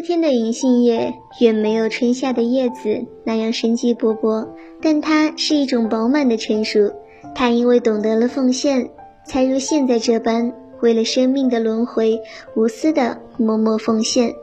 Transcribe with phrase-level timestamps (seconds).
[0.00, 1.12] 秋天的银杏叶
[1.42, 4.48] 远没有春夏的叶子那样生机勃勃，
[4.80, 6.90] 但它是一种饱满的成熟。
[7.34, 8.88] 它因为懂得了奉献，
[9.26, 12.18] 才如现在这般，为了生命的轮回，
[12.56, 14.34] 无私的默默奉献。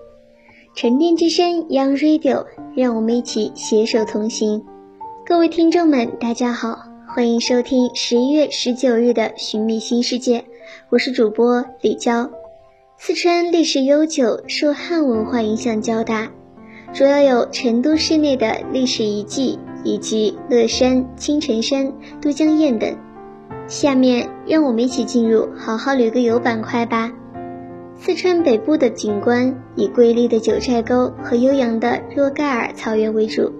[0.76, 2.46] 沉淀之声 Young Radio，
[2.76, 4.64] 让我们一起携手同行。
[5.26, 10.38] 各位听众们，大家好，欢迎收听十一月十九日的《寻觅新世界》，
[10.92, 12.30] 我是主播李娇。
[13.00, 16.32] 四川历史悠久，受汉文化影响较大，
[16.94, 22.98] 主要有成都市内的历史遗迹以及乐山、青城山、都江堰等。
[23.68, 27.14] 下面让我们一起进入“好好旅个游”板块吧。
[27.96, 33.54] 四川北部的景观以瑰丽的九寨沟和悠扬的若盖尔草原为主。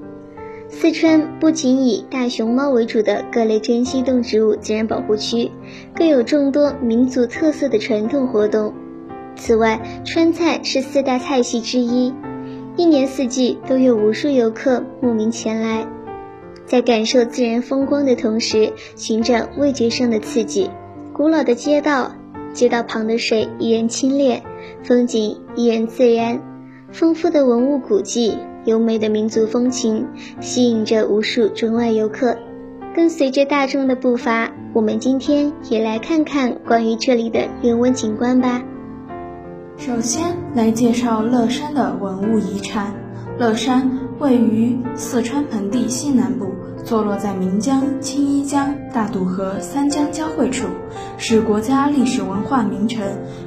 [0.68, 5.52] 四川不仅以大熊猫为主的各类珍稀动植物自然保护区，
[5.96, 8.74] 更有众多民族特色的传统活动。
[9.38, 12.14] 此外，川菜是四大菜系之一，
[12.76, 15.88] 一年四季都有无数游客慕名前来，
[16.66, 20.70] 在感受自然风光的同时，寻找味觉上的刺激。
[21.14, 22.12] 古老的街道，
[22.52, 24.42] 街道旁的水依然清冽，
[24.84, 26.42] 风景依然自然，
[26.92, 30.06] 丰富的文物古迹，优美的民族风情，
[30.42, 32.36] 吸引着无数中外游客。
[32.96, 38.64] 跟随着大众的步伐，我们今天也来看看关于这里的人文景观吧。
[39.78, 42.92] 首先来介绍乐山的文物遗产。
[43.38, 46.52] 乐山位于四川盆地西南部，
[46.84, 50.66] 坐落在岷江、青衣江、大渡河三江交汇处，
[51.20, 53.04] 是国家历史文化名城、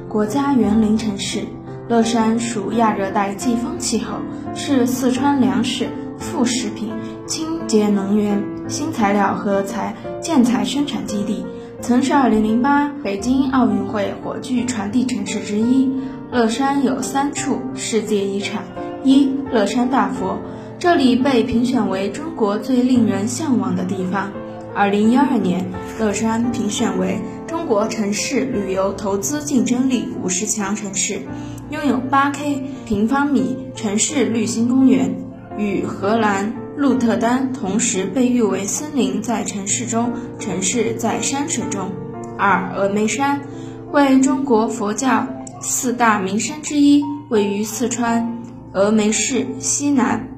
[0.09, 1.41] 国家园林城市。
[1.89, 4.19] 乐山属亚热带季风气候，
[4.55, 6.93] 是四川粮食、副食品、
[7.27, 11.45] 清洁能源、新材料和材建材生产基地，
[11.81, 15.91] 曾是2008北京奥运会火炬传递城市之一。
[16.33, 18.63] 乐山有三处世界遗产：
[19.03, 20.39] 一、乐山大佛，
[20.79, 24.31] 这里被评选为中国最令人向往的地方。
[24.73, 25.69] 二零一二年，
[25.99, 31.23] 乐山评选为中国城市旅游投资竞争力五十强城市，
[31.71, 35.13] 拥有八 K 平方米城市绿心公园，
[35.59, 41.91] 与荷兰鹿特丹同时被誉为森林在城市中，城市在山水中。
[42.39, 43.41] 二、峨眉山，
[43.91, 45.27] 为中国佛教。
[45.63, 50.29] 四大名山之一，位于四川峨眉市西南。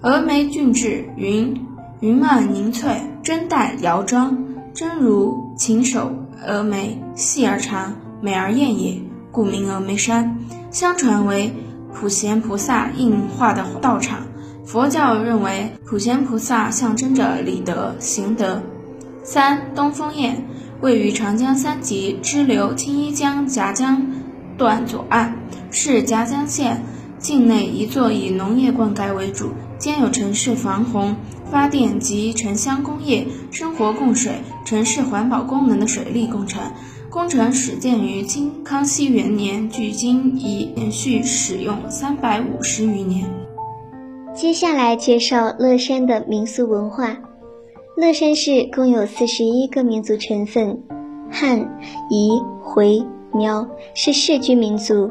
[0.00, 1.66] 峨眉峻峙云
[1.98, 4.38] 云漫凝翠，真带摇装，
[4.72, 6.12] 真如禽首
[6.46, 9.02] 峨眉，细而长，美而艳也，
[9.32, 10.38] 故名峨眉山。
[10.70, 11.52] 相传为
[11.92, 14.28] 普贤菩萨应化的道场。
[14.64, 18.62] 佛教认为普贤菩萨象征着礼德行德。
[19.24, 20.44] 三东风堰
[20.80, 24.06] 位于长江三级支流青衣江夹江。
[24.58, 25.34] 段左岸
[25.70, 26.82] 是夹江县
[27.18, 31.16] 境内一座以农业灌溉为主，兼有城市防洪、
[31.50, 34.32] 发电及城乡工业生活供水、
[34.64, 36.60] 城市环保功能的水利工程。
[37.10, 43.24] 工程始建于清康熙元年，距今已连续使用三百五十余年。
[44.34, 47.16] 接下来介绍乐山的民俗文化。
[47.96, 50.82] 乐山市共有四十一个民族成分，
[51.30, 51.58] 汉、
[52.10, 53.04] 彝、回。
[53.32, 55.10] 苗是世居民族，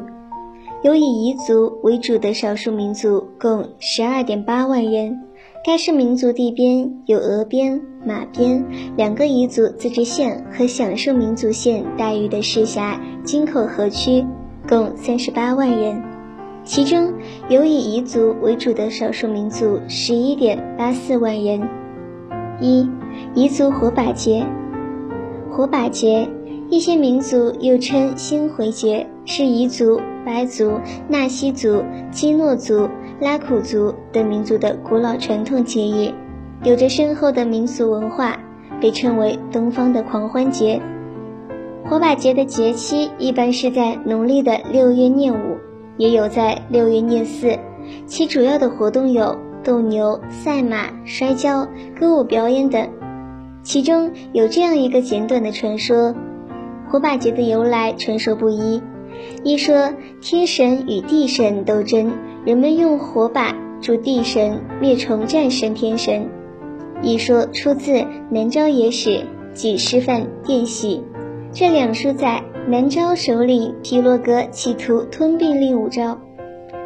[0.82, 5.24] 有以彝族为主的少数民族共十二点八万人。
[5.64, 8.64] 该市民族地边有峨边、马边
[8.96, 14.24] 两个彝族自治县和享受民族县待遇的市辖金口河区，
[14.68, 16.02] 共三十八万人。
[16.64, 17.12] 其中
[17.48, 21.60] 有以彝族为主的少数民族十一点八四万人。
[22.60, 22.88] 一
[23.34, 24.46] 彝族火把节，
[25.50, 26.28] 火把节。
[26.70, 30.72] 一些民族又称新回节，是彝族、白族、
[31.08, 32.88] 纳西族、基诺族、
[33.20, 36.12] 拉祜族等民族的古老传统节日，
[36.62, 38.38] 有着深厚的民俗文化，
[38.82, 40.78] 被称为东方的狂欢节。
[41.86, 45.56] 火把节的节期一般是在农历的六月廿五，
[45.96, 47.58] 也有在六月廿四。
[48.04, 51.66] 其主要的活动有斗牛、赛马、摔跤、
[51.98, 52.90] 歌舞表演等。
[53.62, 56.14] 其中有这样一个简短的传说。
[56.90, 58.82] 火把节的由来传说不一，
[59.44, 62.12] 一说天神与地神斗争，
[62.44, 66.22] 人们用火把助地神灭虫战胜天神；
[67.02, 71.02] 一说出自南诏野史即师范殿系。
[71.52, 76.18] 这两书载南诏首领皮洛格企图吞并令武昭，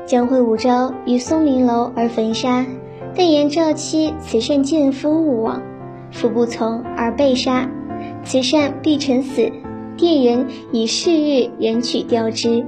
[0.05, 2.67] 将会武昭于松明楼而焚杀，
[3.15, 5.63] 但言赵妻慈善贱夫勿往，
[6.11, 7.69] 夫不从而被杀，
[8.25, 9.51] 慈善必成死。
[9.97, 12.65] 店人以是日人取吊之。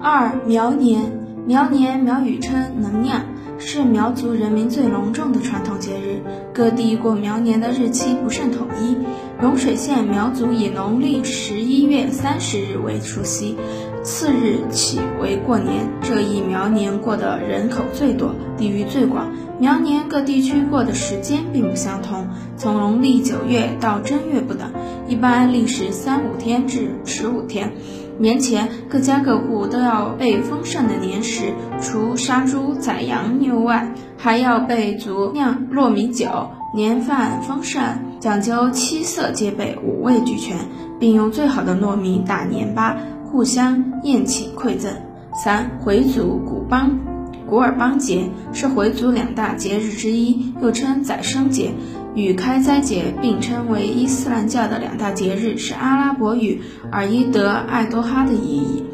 [0.00, 1.00] 二苗年，
[1.46, 3.22] 苗年苗语称能酿，
[3.58, 6.20] 是苗族人民最隆重的传统节日。
[6.52, 8.96] 各地过苗年的日期不甚统一。
[9.40, 13.56] 融水县苗族以农历十一月三十日为除夕，
[14.04, 15.88] 次日起为过年。
[16.00, 19.32] 这一苗年过的人口最多，地域最广。
[19.58, 24.70] 苗年各地区过的时间并不相同，从农历九月到正月不等，
[25.08, 27.72] 一般历时三五天至十五天。
[28.18, 36.28] 年前各家各户都要备丰盛的年食，除杀猪宰羊牛外，还要备足酿糯米酒。
[36.74, 37.82] 年饭丰盛，
[38.20, 40.56] 讲究七色皆备，五味俱全，
[40.98, 42.96] 并用最好的糯米打年巴，
[43.26, 44.90] 互相宴请馈赠。
[45.34, 46.98] 三回族古邦
[47.46, 51.72] 古尔邦节是回族两大节日之一，又称宰牲节，
[52.14, 56.60] 与开斋节并称为伊斯兰教的两大节日，是阿拉伯语
[56.90, 58.84] 尔伊德艾多哈的意义，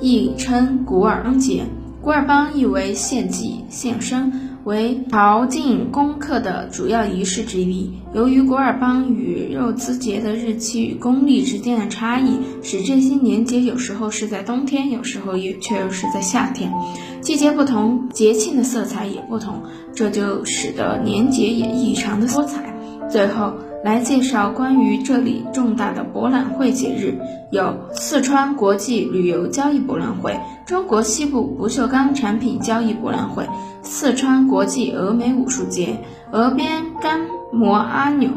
[0.00, 1.64] 亦称古尔邦节。
[2.02, 4.45] 古尔邦意为献祭、献身。
[4.66, 7.88] 为朝觐功课的主要仪式之一。
[8.12, 16.72] 由于古尔邦与肉孜节的日期与公历之间的差异，使这些年节有时候是在冬天，有时候也却又是在夏天。
[17.20, 19.62] 季节不同，节庆的色彩也不同，
[19.94, 22.74] 这就使得年节也异常的多彩。
[23.08, 23.54] 最后。
[23.86, 27.16] 来介绍关于这里重大的博览会节日，
[27.52, 30.36] 有四川国际旅游交易博览会、
[30.66, 33.48] 中国西部不锈钢产品交易博览会、
[33.82, 36.00] 四川国际峨眉武术节、
[36.32, 37.20] 峨边干
[37.52, 38.28] 摩阿纽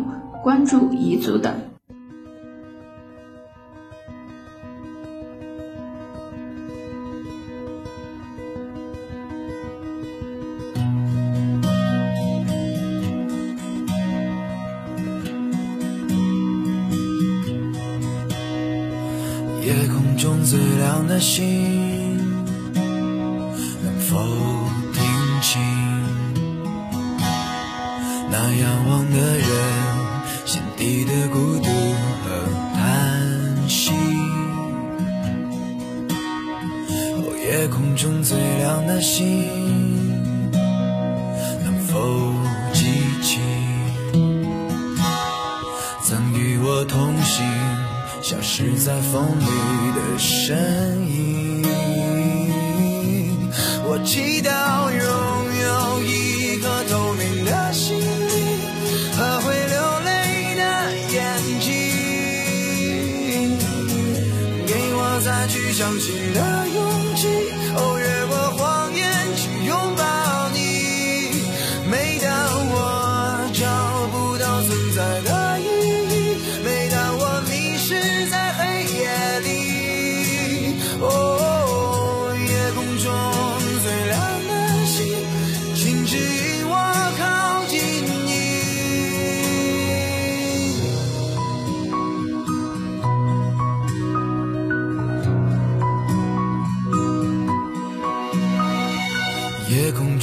[0.44, 1.52] 关注彝族等。
[21.20, 21.69] 心
[48.30, 49.46] 消失在风里
[49.96, 50.56] 的身
[51.10, 51.64] 影。
[53.88, 54.59] 我祈祷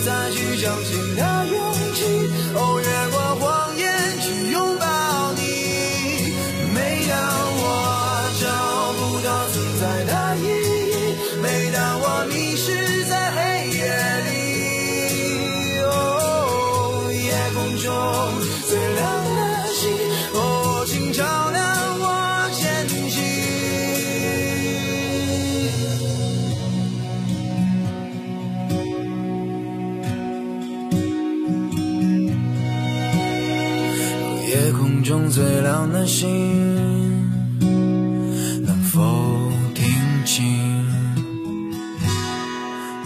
[0.00, 1.77] 再去相信的勇
[36.08, 36.26] 心，
[38.64, 38.98] 能否
[39.74, 39.84] 听
[40.24, 40.42] 清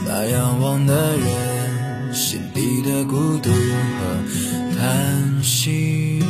[0.06, 6.22] 那仰望的人心底的孤独和叹息？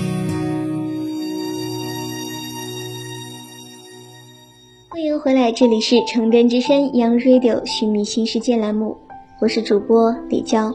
[4.89, 8.97] 欢迎回来，这里是城电之声 Young Radio 寻觅新世界栏目，
[9.41, 10.75] 我是主播李娇。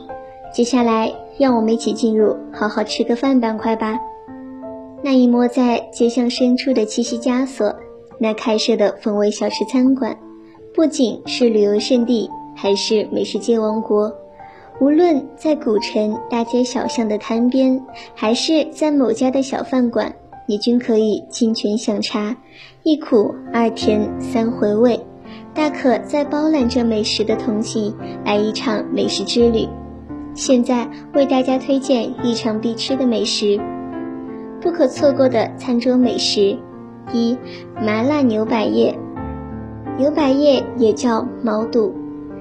[0.54, 3.98] 接下来，让我们一起进入好好吃个饭板块吧。
[5.04, 7.74] 那一摸在街巷深处的七夕枷锁，
[8.20, 10.18] 那开设的风味小吃餐馆，
[10.74, 14.12] 不仅是旅游胜地，还是美食街王国。
[14.80, 20.13] 无论在古城大街小巷的摊边，还是在某家的小饭馆，
[20.48, 22.36] 你均可以尽情享茶，
[22.84, 25.00] 一苦二甜三回味，
[25.54, 27.94] 大可在包揽着美食的同时，
[28.25, 29.68] 来一场美食之旅。
[30.36, 33.60] 现在为大家推荐一场必吃的美食，
[34.61, 36.57] 不可错过的餐桌美食：
[37.13, 37.37] 一、
[37.75, 38.97] 麻辣牛百叶。
[39.97, 41.93] 牛百叶也叫毛肚，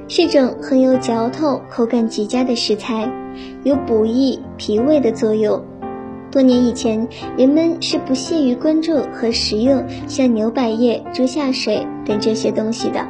[0.08, 3.10] 是种很有嚼头、口感极佳的食材，
[3.64, 5.62] 有补益脾胃的作用。
[6.30, 7.06] 多年以前，
[7.38, 13.06] 人们是不屑于关注和食用像牛百叶、猪下水等这些东西的。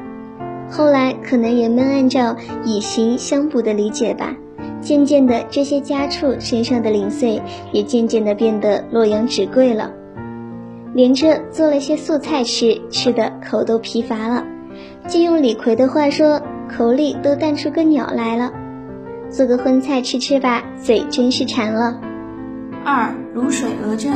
[0.71, 4.37] 后来，可能人们按照以形相补的理解吧。
[4.87, 9.91] 渐渐的，这些家畜身上的零碎也渐渐的变得洛阳纸贵了，
[10.95, 14.45] 连着做了些素菜吃，吃的口都疲乏了。
[15.09, 16.41] 借用李逵的话说，
[16.71, 18.53] 口里都淡出个鸟来了。
[19.29, 22.01] 做个荤菜吃吃吧，嘴真是馋了。
[22.85, 24.13] 二、卤水鹅胗。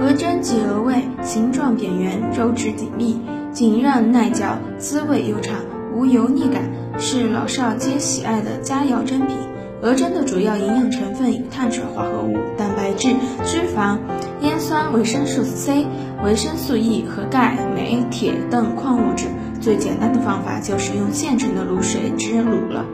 [0.00, 3.20] 鹅胗即鹅胃，形状扁圆，肉质紧密，
[3.52, 5.54] 紧韧耐嚼，滋味悠长，
[5.94, 6.62] 无油腻感，
[6.98, 9.36] 是老少皆喜爱的佳肴珍品。
[9.80, 13.10] 鹅胗的主要营养成分有碳水化合物、蛋白质、
[13.44, 13.96] 脂肪、
[14.40, 15.86] 烟酸、维生素 C、
[16.24, 19.26] 维生素 E 和钙、镁、铁等矿物质。
[19.60, 22.84] 最简单的方法就是用现成的卤水直卤了。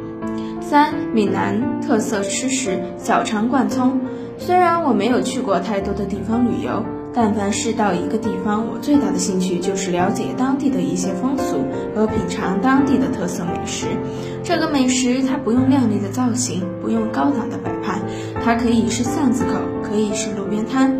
[0.61, 3.99] 三、闽南特色吃食小肠灌葱。
[4.37, 13.87] 虽然我没有去过太多的地方旅游，但凡是到一个地方，我最大的兴趣就是了解当地的一些风俗和品尝当地的特色美食。
[14.43, 18.03] 这个美食它不用亮丽的造型，不用高档的摆盘，
[18.45, 20.93] 它可以是巷子口，可以是路边摊，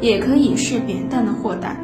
[0.00, 1.74] 也可以是扁担的货担，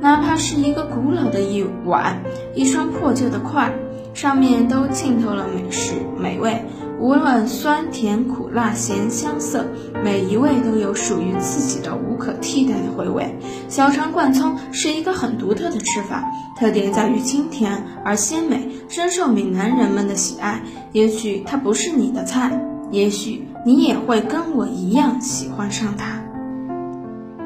[0.00, 2.20] 哪怕是一个古老的一碗，
[2.54, 3.72] 一双破旧的筷，
[4.14, 6.60] 上面都浸透了美食美味。
[7.00, 9.64] 无论酸甜苦辣咸香色，
[10.02, 13.32] 每一味都有属于自己的无可替代的回味。
[13.68, 16.24] 小肠灌葱是一个很独特的吃法，
[16.58, 20.60] 特点在于清甜而鲜美，深受闽南人们的喜爱。
[20.92, 26.20] 也许它不是你的菜，也许你也会跟我一样喜欢上它。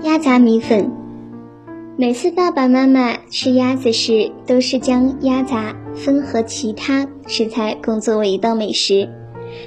[0.02, 0.90] 鸭杂米粉，
[1.98, 9.08] 每次爸爸妈妈吃鸭子时，都是将鸭杂分和其他食材共作为一道美食。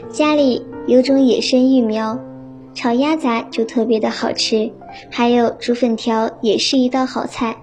[0.09, 2.19] 家里有种野生育苗，
[2.73, 4.71] 炒鸭杂就特别的好吃，
[5.09, 7.55] 还有煮粉条也是一道好菜。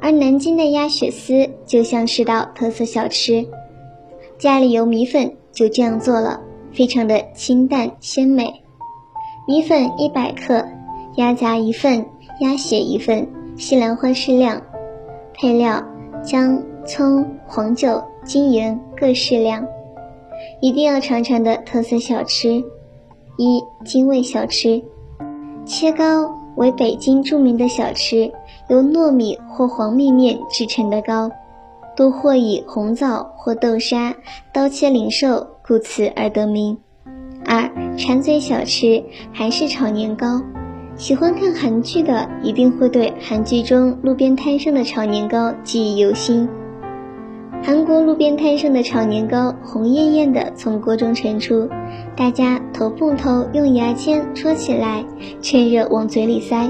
[0.00, 3.46] 而南京的鸭血丝就像是道特色小吃。
[4.38, 6.40] 家里有米粉，就这样做了，
[6.72, 8.52] 非常的清淡鲜美。
[9.46, 10.64] 米粉一百克，
[11.16, 12.04] 鸭杂一份，
[12.40, 14.60] 鸭血一份，西兰花适量。
[15.34, 15.82] 配料：
[16.24, 19.64] 姜、葱、黄酒、精盐各适量。
[20.62, 22.62] 一定要尝尝的特色小吃，
[23.36, 24.80] 一京味小吃。
[25.66, 28.30] 切糕为北京著名的小吃，
[28.68, 31.32] 由糯米或黄米面制成的糕，
[31.96, 34.14] 多或以红枣或豆沙
[34.52, 36.78] 刀切零售，故此而得名。
[37.44, 39.02] 二馋嘴小吃
[39.32, 40.40] 韩式炒年糕，
[40.94, 46.48] 喜欢看韩剧的一定会对韩剧中路边摊上的炒年糕记忆犹新。
[47.64, 51.68] 韩国路边摊上的炒年糕红艳艳的从锅中盛出，
[52.16, 55.04] 大家头碰头用牙签戳起来，
[55.40, 56.68] 趁热往嘴里塞。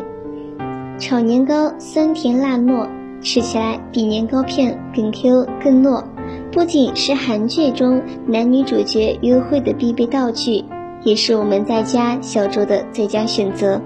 [0.98, 2.86] 炒年糕酸甜辣糯，
[3.22, 6.04] 吃起来比年糕片更 Q 更糯，
[6.52, 10.62] 不仅是韩剧中男女主角约会的必备道具，
[11.04, 13.80] 也是我们在家小酌的最佳选择。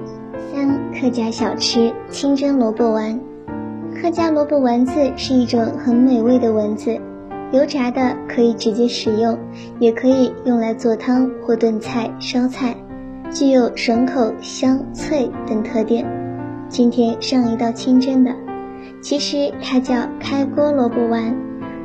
[0.52, 3.20] 三、客家小吃清蒸萝卜丸。
[4.02, 6.98] 客家萝卜丸子是一种很美味的丸子，
[7.50, 9.38] 油炸的可以直接食用，
[9.78, 12.76] 也可以用来做汤或炖菜、烧菜，
[13.30, 16.06] 具有爽口、香脆等特点。
[16.68, 18.34] 今天上一道清蒸的，
[19.00, 21.34] 其实它叫开锅萝卜丸。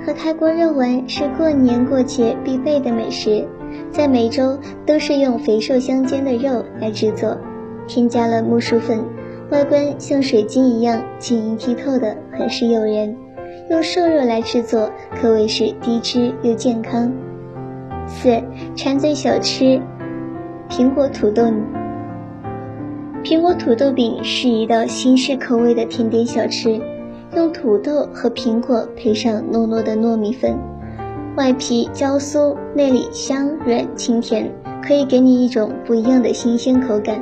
[0.05, 3.47] 和开锅肉丸是过年过节必备的美食，
[3.89, 7.37] 在每周都是用肥瘦相间的肉来制作，
[7.87, 8.99] 添加了木薯粉，
[9.51, 13.13] 外观像水晶一样晶莹剔透的，很是诱人。
[13.69, 17.11] 用瘦肉来制作，可谓是低脂又健康。
[18.07, 18.41] 四
[18.77, 19.81] 馋嘴小吃，
[20.69, 21.43] 苹果土豆。
[23.25, 26.79] 苹果土豆饼是一道新式口味的甜点小吃。
[27.35, 30.57] 用土豆和苹果配上糯糯的糯米粉，
[31.35, 34.49] 外皮焦酥，内里香软清甜，
[34.81, 37.21] 可以给你一种不一样的新鲜口感。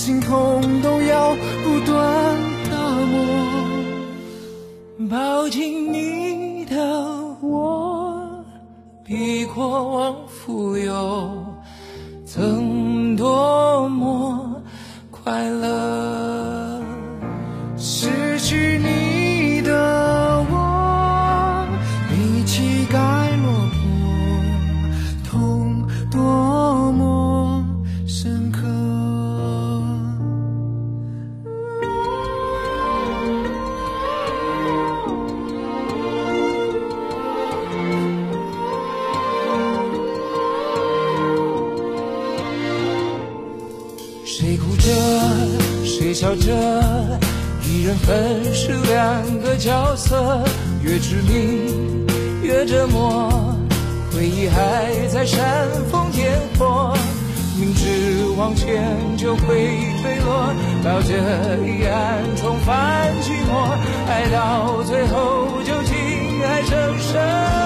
[0.00, 0.18] 道心
[46.50, 47.18] 着，
[47.64, 50.42] 一人分饰两个角色，
[50.82, 52.06] 越致命
[52.42, 53.30] 越折磨。
[54.12, 56.92] 回忆还在煽风点火，
[57.56, 58.82] 明知往前
[59.16, 59.46] 就会
[60.02, 61.14] 坠落，抱着
[61.64, 65.94] 遗憾重返寂寞，爱到最后究竟
[66.40, 67.59] 还剩什么？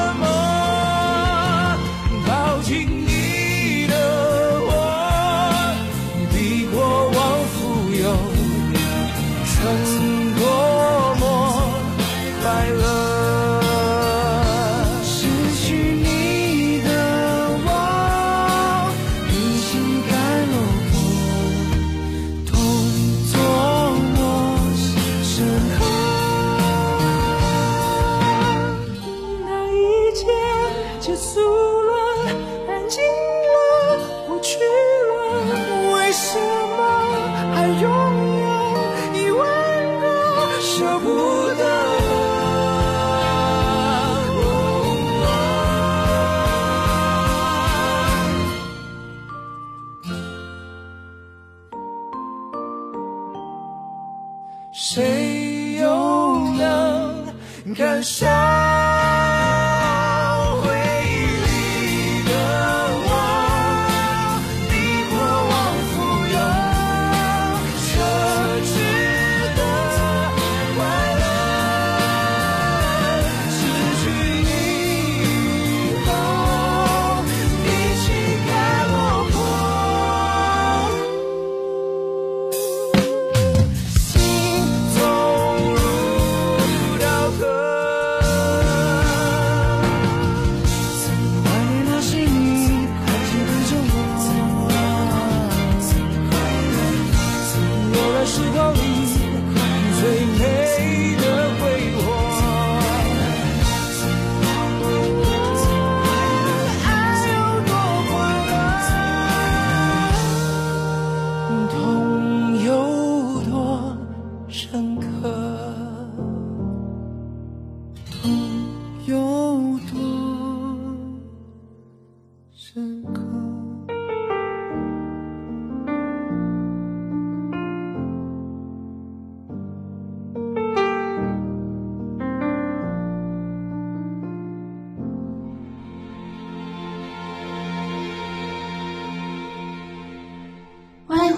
[54.76, 57.32] 谁又能
[57.76, 58.93] 感伤？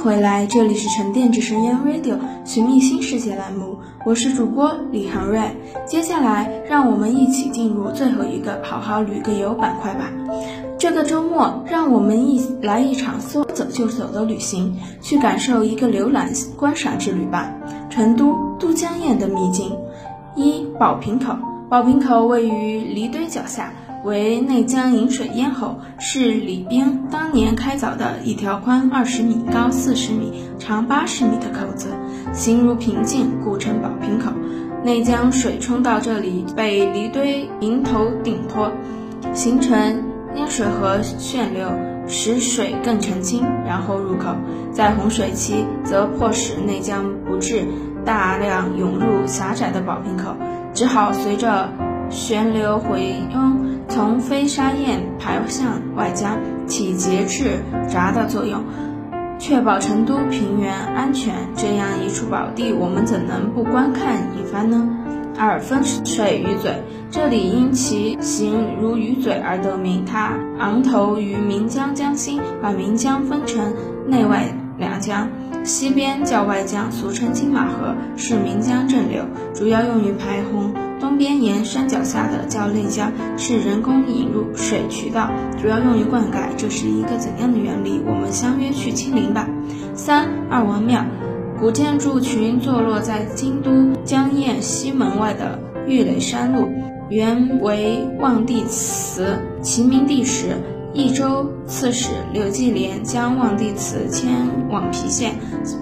[0.07, 5.41] 回来，这里是沉淀之声 Radio 寻觅新世界栏目，我是主播李航瑞。
[5.85, 10.09] 接下来，让我们一起进入最后一个好好旅个游板块吧。
[10.79, 17.53] 这个周末，让我们一来一场说走就走的旅行，去感受一个浏览观赏之旅吧。
[17.91, 19.77] 成都都江堰的秘境，
[20.37, 21.35] 一宝瓶口。
[21.69, 23.73] 宝瓶口位于离堆脚下。
[24.07, 31.89] 为内江引水咽喉，是李冰当年开凿的一条宽二十米、高四十米、长八十米的口子，
[32.33, 34.31] 形如平静，故称宝瓶口。
[34.85, 38.71] 内江水冲到这里，被离堆迎头顶托，
[39.35, 39.77] 形成
[40.37, 41.69] 淹水河旋流，
[42.07, 44.37] 使水更澄清，然后入口。
[44.71, 47.65] 在洪水期，则迫使内江不至
[48.05, 50.37] 大量涌入狭窄的宝瓶口，
[50.73, 51.69] 只好随着
[52.09, 53.67] 旋流回涌。
[53.89, 58.63] 从飞沙堰排向外江，起节制闸的作用，
[59.39, 61.35] 确保成都平原安全。
[61.55, 64.89] 这样一处宝地，我们怎能不观看一番呢？
[65.39, 70.05] 二分水鱼嘴，这里因其形如鱼嘴而得名。
[70.05, 73.75] 它昂头于岷江江心，把岷江分成
[74.07, 74.45] 内外
[74.79, 75.29] 两江，
[75.67, 80.73] 西边叫外江，俗称金马河，是岷江正流，主要用于排洪。
[81.01, 85.29] 东边沿山脚下的叫内江，是人工引入水渠道，
[85.61, 86.55] 主要用于灌溉。
[86.57, 88.01] 这是一个怎样的原理？
[88.07, 89.49] 我们相约去亲临吧。
[89.97, 91.05] 三二王庙，
[91.59, 96.69] 古建筑群坐落在京都江堰西门外的玉垒山路，
[97.11, 99.37] 原为望帝祠。
[99.63, 100.57] 齐明帝时。
[100.97, 104.31] 益州刺史刘继廉将望帝祠迁
[104.71, 105.35] 往郫县。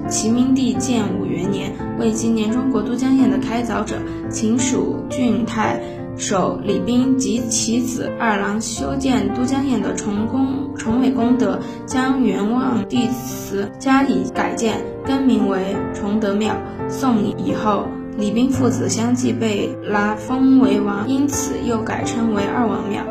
[0.09, 3.96] 齐明帝建武元年，为纪念中国都江堰的开凿者
[4.29, 5.81] 秦蜀郡太
[6.16, 16.57] 守李冰及其子二郎修建都江堰的崇功崇伟功德，将原望帝祠加以改建，更名为崇德庙。
[16.88, 17.87] 宋以后，
[18.18, 23.05] 李冰父子相继被拉封为王，因此又改称为二王庙。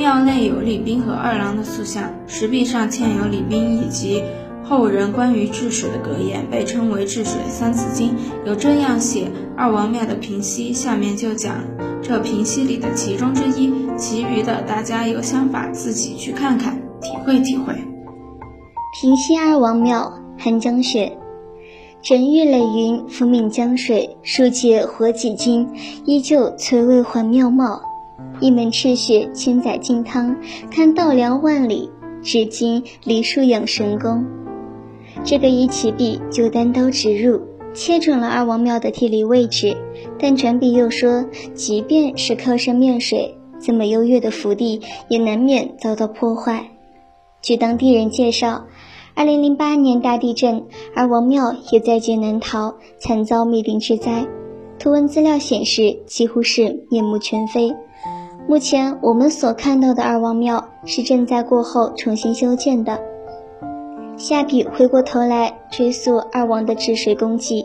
[0.00, 4.22] 庙内有李冰和二郎的塑像，石壁上嵌有李冰以及
[4.64, 8.08] 后人关于治水的格言，被称为《治水三字经》，
[8.46, 11.56] 有这样写：二王庙的平息，下面就讲
[12.00, 17.74] 这平息里的其中之一，其余的大家有想法自己去看看，体会体会。
[18.98, 21.12] 平西二王庙，寒江雪，
[22.00, 25.68] 整玉垒云，浮闽江水，数界活几经，
[26.06, 27.82] 依旧垂魏还庙貌。
[28.40, 30.36] 一门赤血，千载金汤，
[30.70, 31.90] 看稻粱万里，
[32.22, 34.24] 至今梨树养神功。
[35.24, 37.40] 这个一起笔就单刀直入，
[37.74, 39.76] 切准了二王庙的地理位置。
[40.18, 46.70] 但转笔又说，即便是靠山面水，这么优越的福地，也难免遭到破坏。
[47.42, 48.64] 据当地人介绍，
[49.14, 54.26] 二零零八年大地震，二王庙也在劫难逃，惨遭灭顶之灾。
[54.78, 57.74] 图文资料显示，几乎是面目全非。
[58.50, 63.00] 目前我们所看到的二王庙是震灾过后重新修建的。
[64.16, 67.64] 下笔回过头来追溯二王的治水功绩，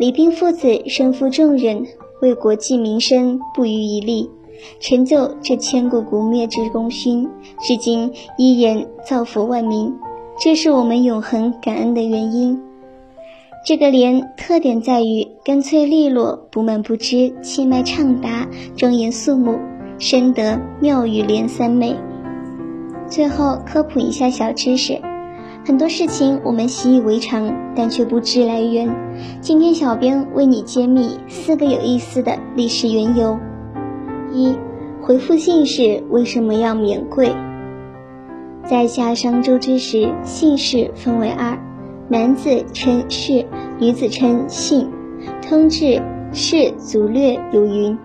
[0.00, 1.86] 李冰父子身负重任，
[2.20, 4.28] 为国计民生不遗余力，
[4.80, 7.28] 成就这千古不灭之功勋，
[7.60, 9.94] 至今依然造福万民，
[10.40, 12.60] 这是我们永恒感恩的原因。
[13.64, 19.56] 这个联特点在于干脆利落，不满不知，气脉畅达，庄严肃穆。
[19.98, 21.96] 深得妙语连三昧。
[23.08, 25.00] 最后科普一下小知识，
[25.64, 28.94] 很多事情我们习以为常，但却不知来源。
[29.40, 33.38] 今天小编为你揭秘四个有意思的历史缘由。
[34.32, 34.56] 一、
[35.00, 37.32] 回复姓氏为什么要免贵？
[38.64, 41.56] 在夏商周之时，姓氏分为二，
[42.08, 43.46] 男子称氏，
[43.78, 44.90] 女子称姓。
[45.40, 47.96] 通志氏族略有云。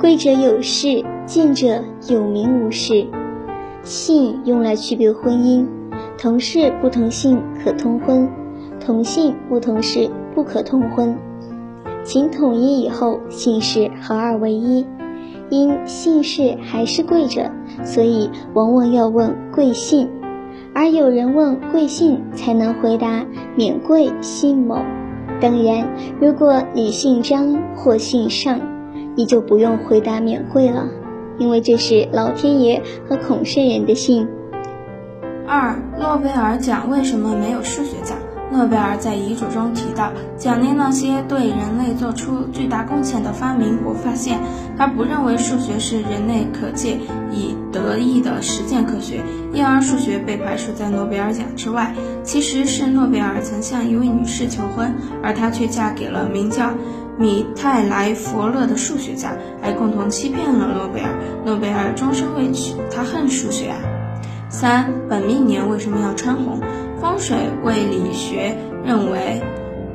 [0.00, 3.06] 贵者有势，贱者有名无势。
[3.82, 5.66] 姓用来区别婚姻，
[6.16, 8.26] 同氏不同姓可通婚，
[8.80, 11.14] 同姓不同氏不可通婚。
[12.02, 14.86] 秦统一以后，姓氏合二为一，
[15.50, 17.50] 因姓氏还是贵者，
[17.84, 20.08] 所以往往要问贵姓，
[20.74, 24.78] 而有人问贵姓才能回答免贵姓某。
[25.42, 25.86] 当然，
[26.18, 28.79] 如果你姓张或姓尚。
[29.16, 30.88] 你就不用回答免贵了，
[31.38, 34.28] 因为这是老天爷和孔圣人的信。
[35.46, 38.16] 二，诺贝尔奖为什么没有数学奖？
[38.52, 44.40] 诺贝尔在遗嘱中提到，奖励那些对人类做出巨大贡献的发明或发现。
[44.76, 46.98] 他不认为数学是人类可借
[47.30, 49.20] 以得意的实践科学，
[49.52, 51.94] 因而数学被排除在诺贝尔奖之外。
[52.24, 54.92] 其实是诺贝尔曾向一位女士求婚，
[55.22, 56.70] 而她却嫁给了名叫
[57.20, 61.18] 米泰莱佛勒的数学家，还共同欺骗了诺贝尔。
[61.44, 63.76] 诺贝尔终身未娶，他恨数学啊。
[64.48, 66.60] 三本命年为什么要穿红？
[66.98, 68.56] 风水为理学
[68.86, 69.42] 认为，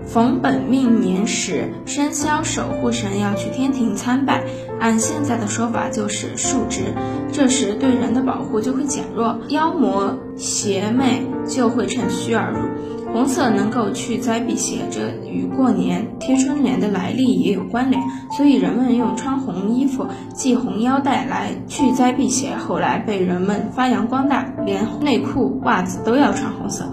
[0.06, 4.44] 逢本命年时，生肖守护神要去天庭参拜，
[4.80, 6.94] 按现在的说法就是述职，
[7.32, 13.05] 这时对人的保护就会减弱，妖魔邪魅就会趁虚而入。
[13.15, 18.04] 红色能够去灾避邪，这与过年贴春联的来历也有关联，
[18.36, 22.58] 所以人们用穿红衣服、系红腰带来去灾避邪。
[22.58, 26.84] 后来被人们发扬光大，连内裤、袜子都要穿红色。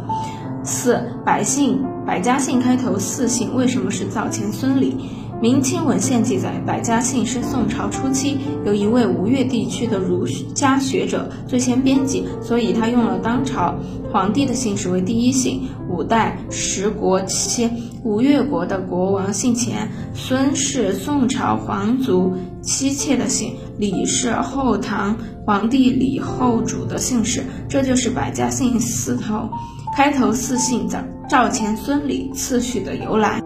[0.63, 4.97] 四百姓百家姓开头四姓为什么是灶前孙李？
[5.43, 10.25] 明清文献记载，百家姓是宋朝初期由一位吴越地区的儒
[10.55, 13.75] 家学者最先编辑，所以他用了当朝
[14.13, 15.63] 皇帝的姓氏为第一姓。
[15.91, 17.69] 五代十国期，
[18.05, 29.51] 吴越国的国王姓钱，孙是宋朝皇族妻妾的姓，李是后唐皇帝李后主的姓氏，这就是百家姓四头
[29.97, 33.43] 开头四姓的赵钱孙李次序的由来。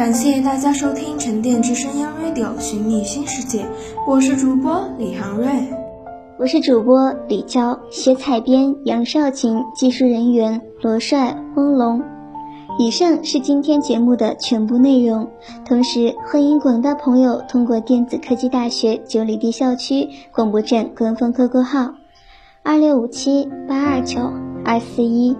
[0.00, 3.66] 感谢大家收听沉淀之声 Young Radio，寻觅新世界。
[4.06, 5.46] 我是主播李航瑞，
[6.38, 12.02] 我是主播李娇，写采编杨少琴，技术人员罗帅、翁龙。
[12.78, 15.28] 以上是今天节目的全部内容。
[15.66, 21.92] 同时，欢迎广大朋友通过电子科技大学九里堤校区广播站官方 QQ 号
[22.62, 24.18] 二六五七八二九
[24.64, 25.36] 二四一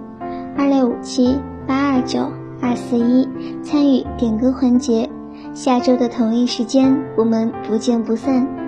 [0.55, 1.35] 二六五七
[1.67, 2.40] 八二九。
[2.61, 3.27] 二四一
[3.63, 5.09] 参与点歌环节，
[5.53, 8.60] 下周的同一时间我们不见不散。